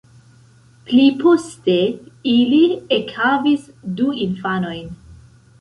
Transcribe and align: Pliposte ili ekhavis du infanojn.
Pliposte 0.87 1.75
ili 2.33 2.63
ekhavis 2.99 3.69
du 4.01 4.09
infanojn. 4.27 4.93